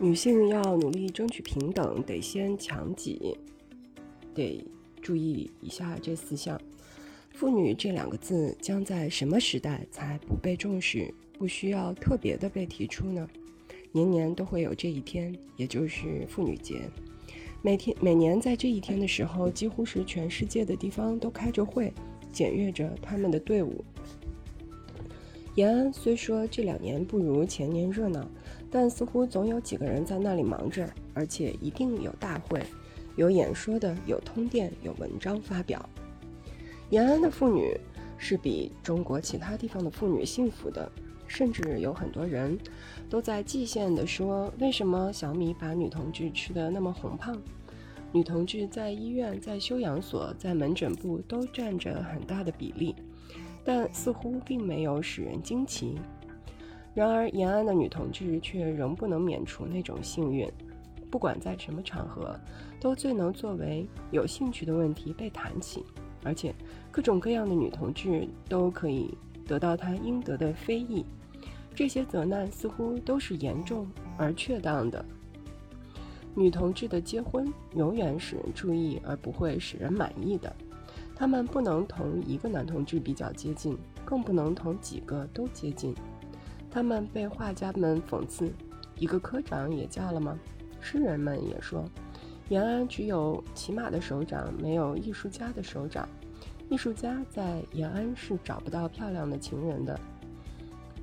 [0.00, 3.36] 女性要努力争取平等，得先强己，
[4.32, 4.64] 得
[5.02, 6.60] 注意以下这四项。
[7.32, 13.28] 妇女这两个字将在什么时代才不被重视，不需要特别的被提出呢？
[13.90, 16.88] 年年都会有这一天，也就是妇女节。
[17.60, 21.92] 每天每年在这一天的时候，几乎是全世界的地方都开着会，
[22.32, 23.84] 检阅着他们的队伍。
[25.56, 28.30] 延安虽说这两年不如前年热闹，
[28.70, 32.62] 但似乎总有几个人在那里忙着，而且一定有大会，
[33.16, 35.88] 有演说的，有通电，有文章发表。
[36.90, 37.78] 延安的妇女
[38.16, 40.90] 是比中国其他地方的妇女幸福的，
[41.26, 42.58] 甚至有很多人
[43.08, 47.40] 都在蓟县的说：为什么小米把女同志吃得那么红胖？
[48.10, 52.94] 女同志在医院、在休养所、在门诊部都占着很大的比例，
[53.62, 55.98] 但似乎并没有使人惊奇。
[56.98, 60.50] 然而，延安的女同志却仍不能免除那种幸运，
[61.08, 62.36] 不管在什么场合，
[62.80, 65.84] 都最能作为有兴趣的问题被谈起。
[66.24, 66.52] 而且，
[66.90, 71.06] 各种各样的女同志都可以得到她应得的非议。
[71.72, 75.04] 这些责难似乎都是严重而确当的。
[76.34, 80.52] 女同志的结婚永远使人注意，而不会使人满意的。
[81.14, 85.94] 她们不能同一个男同志比较接近，更不能同几个都接近。
[86.70, 88.52] 他们被画家们讽刺
[88.98, 90.38] ：“一个科长也嫁了吗？”
[90.80, 91.84] 诗人们也说。
[92.48, 96.08] 延安只有骑马的首长，没有艺术家的首长。
[96.70, 99.98] 艺术家在延安是找不到漂亮的情人的。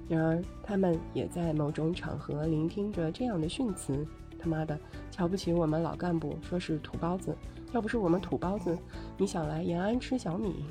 [0.07, 4.05] 然而，他们也在某种场合聆听着这样的训词
[4.39, 4.79] ：“他妈的，
[5.11, 7.35] 瞧不起我们老干部，说是土包子。
[7.73, 8.77] 要不是我们土包子，
[9.17, 10.65] 你想来延安吃小米？”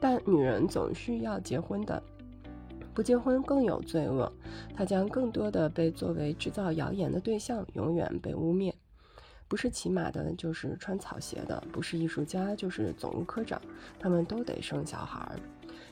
[0.00, 2.02] 但女人总是要结婚的，
[2.96, 4.32] 不结婚更有罪恶。
[4.74, 8.72] 他将更多的被作为制造谣言的对象，永远被污蔑。
[9.46, 13.60] 不是骑马的，就是穿草鞋的；不是艺术家，就是总务科长。
[13.98, 15.38] 他们都得生小孩儿，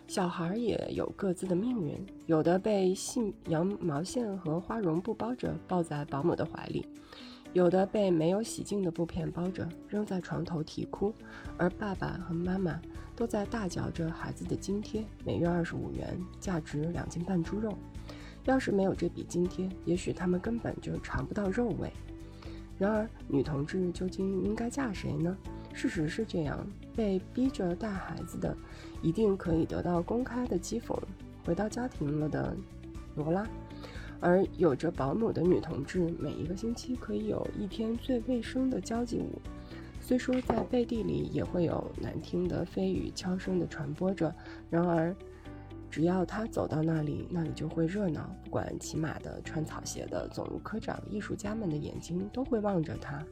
[0.09, 1.95] 小孩儿也有各自的命运。
[2.25, 6.87] 有的被细羊毛线和花绒布包着，抱在保姆的怀里；
[7.53, 11.15] 有的被没有洗净的布片包着，扔在床头啼哭。
[11.59, 12.81] 而爸爸和妈妈
[13.17, 17.77] 都在大嚼着孩子的津贴，每月二十五元，价值两斤半猪肉。
[18.45, 21.91] 要是没有这笔津贴，也许他们根本就尝不到肉味。
[22.77, 25.37] 然而，女同志究竟应该嫁谁呢？
[25.73, 28.57] 事实是这样：被逼着带孩子的，
[29.01, 30.95] 一定可以得到公开的讥讽；
[31.47, 32.55] 回到家庭了的
[33.15, 33.49] 罗拉，
[34.21, 39.41] 而有着保姆的女同志，每一个星期可以有一天最卫生的交际舞。
[40.07, 44.35] 虽说在背地里也会有难听的蜚语悄声地传播着，
[44.69, 45.17] 然而。
[45.91, 48.29] 只要他走到那里，那里就会热闹。
[48.43, 53.25] 不管骑马的、穿草鞋的、总务科长、艺术家们的眼睛都会望着他。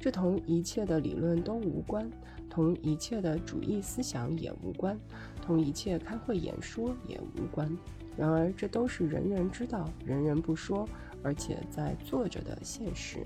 [0.00, 2.10] 这同一切的理论都无关，
[2.50, 4.98] 同一切的主义思想也无关，
[5.40, 7.70] 同一切开会演说也无关。
[8.16, 10.88] 然而，这都是人人知道、人人不说，
[11.22, 13.24] 而且在做着的现实。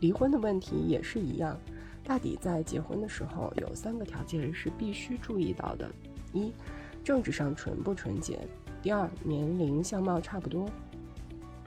[0.00, 1.58] 离婚的问题也是一样，
[2.04, 5.90] 大抵在结婚的时候，有三个条件是必须注意到的：
[6.32, 6.52] 一。
[7.04, 8.40] 政治上纯不纯洁？
[8.82, 10.68] 第二，年龄相貌差不多。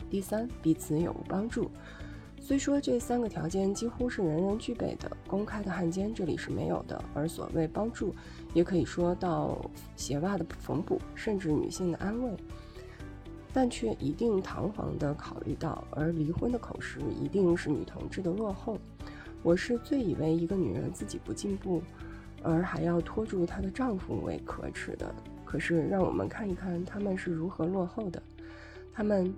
[0.09, 1.71] 第三，彼此有无帮助？
[2.41, 7.01] 虽说这三个条件几乎是人人具备的，公开的汉奸这里是没有的。
[7.13, 8.13] 而所谓帮助，
[8.53, 9.57] 也可以说到
[9.95, 12.31] 鞋袜的缝补，甚至女性的安慰，
[13.53, 18.77] 但却一定堂皇地考虑到，而离婚的口实一定是女同志的落后。
[19.43, 21.81] 我是最以为一个女人自己不进步。
[22.41, 25.13] 而还要拖住她的丈夫为可耻的。
[25.43, 28.23] 可是，让我们看一看他们是如何落后的。
[28.93, 29.33] 他们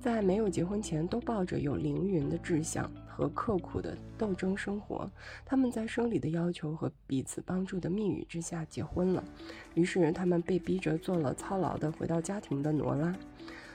[0.00, 5.10] 在没有结婚前都抱着有凌云的志向和刻苦的斗争生活。
[5.44, 9.24] 他们在生理的要求和彼此帮助的密语之下结婚了。
[9.74, 13.14] 于是，他们被逼着做了操劳的回到家庭的挪拉。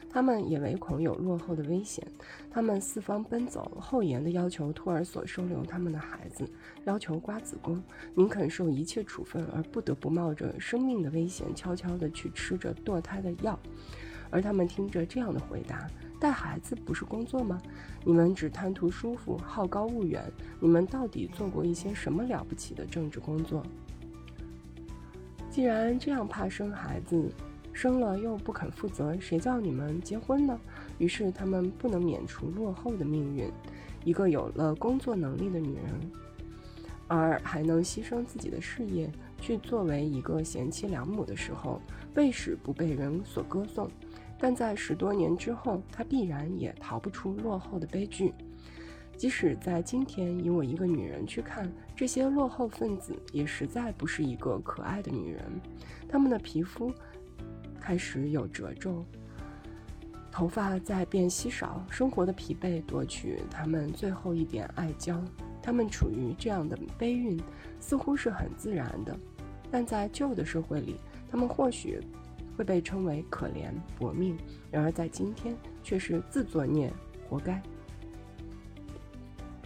[0.07, 2.01] 他们也唯恐有落后的危险，
[2.49, 6.49] 他们四方奔走，厚颜的要求托儿所收留他们的孩子，
[6.85, 7.83] 要求瓜子宫，
[8.15, 13.59] 宁肯受一切处分，而不得不冒着生命的危险，悄悄地去吃着堕胎的药。
[14.29, 15.85] 而他们听着这样的回答：
[16.19, 17.61] 带孩子不是工作吗？
[18.03, 20.23] 你们只贪图舒服，好高骛远。
[20.59, 23.63] 你们到底做过一些什么了不起的政治工作？
[25.49, 27.31] 既然这样怕生孩子。
[27.77, 30.57] 生了又不肯负责，谁叫你们结婚呢？
[30.97, 33.51] 于是他们不能免除落后的命运。
[34.05, 36.11] 一个有了工作能力的女人，
[37.09, 41.81] 而还能牺牲自己的事业去作为一个贤妻良母的时候，
[42.15, 43.91] 为使不被人所歌颂。
[44.45, 48.31] 但在十多年之后，它必然也逃不出落后的悲剧。
[49.17, 55.43] 即使在今天，以我一个女人去看这些落后分子，也实在不是一个可爱的女人。
[56.07, 56.93] 她们的皮肤
[57.81, 59.03] 开始有褶皱，
[60.31, 65.19] 头发在变稀少，生活的疲惫夺取她们最后一点爱娇。
[65.59, 67.35] 她们处于这样的悲运，
[67.79, 69.17] 似乎是很自然的，
[69.71, 70.97] 但在旧的社会里，
[71.31, 71.99] 她们或许
[72.55, 74.37] 会被称为可怜薄命，
[74.71, 76.91] 然而在今天却是自作孽，
[77.29, 77.61] 活该。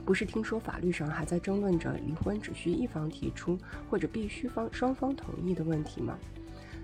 [0.06, 3.58] 不是听说法律上还在争论着离婚只需一方提出，
[3.90, 6.18] 或者必须方双方同意的问题吗？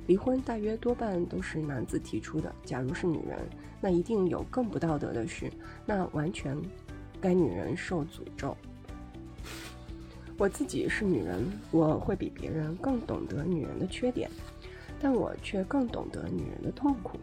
[0.06, 2.54] 离婚大约多半都是男子提出的。
[2.63, 3.40] 假如是女人，
[3.81, 5.52] 那一定有更不道德的事，
[5.88, 6.56] 那完全
[7.19, 8.56] 该女人受诅咒。
[10.38, 14.30] 我自己是女人，我会比别人更懂得女人的缺点，
[15.00, 17.18] 但我却更懂得女人的痛苦。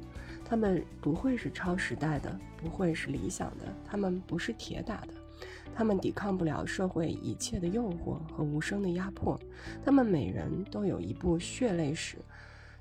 [0.45, 5.15] 她们不会是超时代的，不会是理想的，她们不是铁打的。
[5.75, 9.39] 她们抵抗不了社会一切的诱惑和无声的压迫，
[9.85, 12.19] 她们每人都有一部血泪史，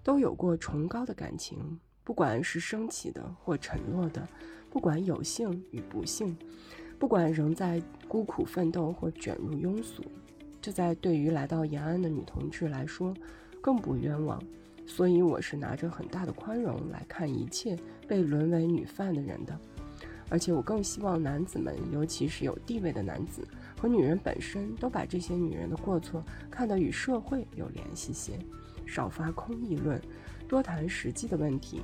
[0.04, 4.28] 都有过崇高的感情，不管是升起的或沉落的，
[4.70, 6.38] 不管有幸与不幸，
[7.00, 10.04] 不管仍在孤苦奋斗或卷入庸俗，
[10.62, 13.14] 这在对于来到延安的女同志来说，
[13.62, 14.42] 更不冤枉。
[14.94, 17.78] 所以我是拿着很大的宽容来看一切
[18.10, 19.58] 被沦为女犯的人的。
[20.30, 23.48] 而且我更希望男子们，尤其是有地位的男子
[23.80, 28.38] 和女人本身，都把这些女人的过错看得与社会有联系些，
[28.86, 30.00] 少发空议论，
[30.46, 31.80] 多谈实际的问题，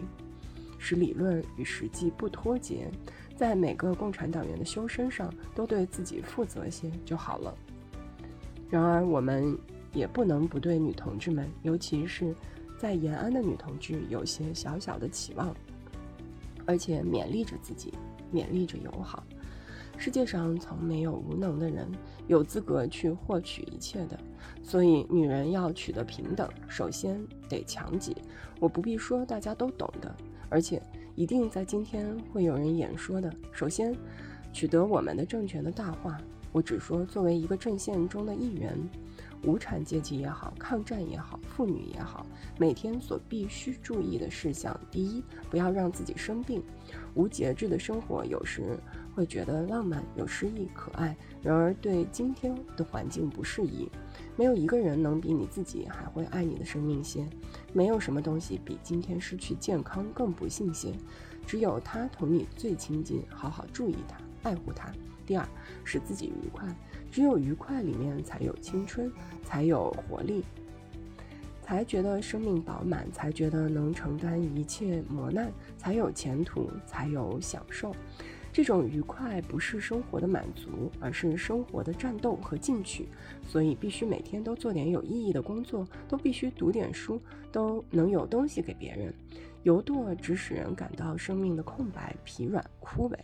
[0.78, 2.92] 使理论与实际不脱节，
[3.38, 7.56] 在每个共产党员的修身上都对自己负责些就好了。
[8.70, 9.58] 然而，我们
[9.94, 12.36] 也不能不对女同志们，尤其是
[12.78, 15.56] 在延安的女同志，有些小小的期望，
[16.66, 17.94] 而且勉励着自己。
[18.34, 19.24] 勉励着友好。
[19.98, 21.90] 世界上从没有无能的人，
[22.28, 24.20] 有资格去获取一切的。
[24.62, 28.16] 所以，女人要取得平等，首先得强己。
[28.60, 30.14] 我不必说，大家都懂的，
[30.50, 30.82] 而且
[31.16, 33.34] 一定在今天会有人演说的。
[33.52, 33.96] 首先，
[34.54, 36.20] 取得我们的政权的大化。
[36.52, 38.78] 我只说，作为一个阵线中的一员。
[39.44, 42.26] 无产阶级也好，抗战也好，妇女也好，
[42.58, 46.64] 每天所必须注意的事项：第一，不要让自己生病。
[47.14, 48.78] 无节制的生活有时
[49.16, 53.90] 会觉得浪漫、有诗意、可爱，然而对今天的环境不适宜。
[54.36, 57.28] 没有一个人能比你自己还会爱你的生命些。
[57.74, 60.94] 没有什么东西比今天失去健康更不幸些。
[61.46, 64.92] 只有他同你最亲近，好好注意他，爱护他。
[65.26, 65.48] 第二，
[65.84, 66.68] 使自己愉快。
[67.18, 69.12] 只有愉快里面才有青春，
[69.44, 70.44] 才有活力，
[71.64, 77.92] 才觉得生命饱满，才觉得能承担一切磨难，才有前途，才有享受。
[78.54, 83.10] 这种愉快不是生活的满足，而是生活的战斗和进取。
[83.48, 87.20] 所以必须每天都做点有意义的工作，都必须读点书，
[87.52, 89.12] 都能有东西给别人。
[89.64, 93.18] 游惰只使人感到生命的空白、疲软、枯萎。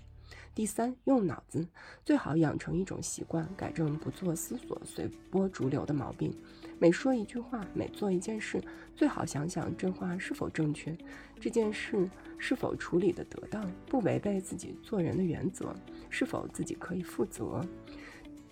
[0.56, 1.68] 第三，用脑子，
[2.06, 6.32] 最好养成一种习惯，改正不做思索、随波逐流的毛病。
[6.78, 8.62] 每说一句话，每做一件事，
[8.96, 10.96] 最好想想这话是否正确，
[11.40, 12.08] 这件事
[12.38, 15.74] 是否处理的得当，不违背自己做人的原则，
[16.12, 17.66] 是否自己可以负责。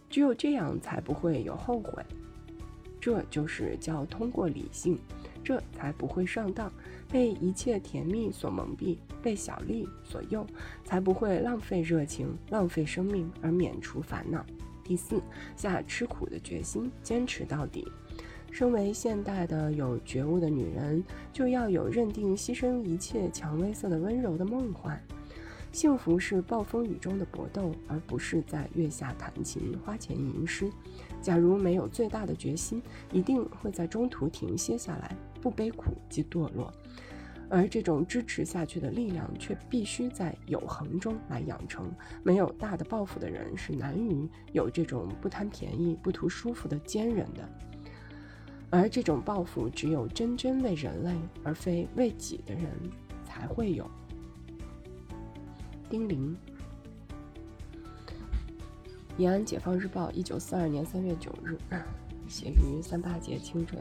[0.09, 2.03] 只有这样，才不会有后悔。
[3.01, 4.97] 这就是叫通过理性。
[5.43, 6.71] 这才不会上当，
[7.09, 10.45] 被一切甜蜜所蒙蔽，被小利所诱，
[10.85, 14.45] 才不会浪费热情、浪费生命而免除烦恼。
[14.83, 15.19] 第四，
[15.55, 17.87] 下吃苦的决心，坚持到底。
[18.51, 21.03] 身为现代的有觉悟的女人，
[21.33, 25.01] 就要有认定牺牲一切蔷薇色的温柔的梦幻。
[25.71, 30.69] 幸福是暴风雨中的搏斗，而不是在月下弹琴、花前吟诗。
[31.21, 36.71] 假如没有最大的决心，一定会在中途停歇下来，不悲苦即堕落。
[37.49, 41.89] 而这种支持下去的力量，却必须在有恒中来养成。
[42.21, 47.49] 没有大的抱负的人，是难于有这种不贪便宜、不图舒服的坚韧的。
[48.69, 51.13] 而这种抱负，只有真真为人类
[51.43, 52.65] 而非为己的人
[53.25, 53.89] 才会有。
[55.91, 56.33] 丁玲，
[59.17, 61.57] 延安解放日报，一九四二年三月九日，
[62.29, 63.77] 写于三八节清晨。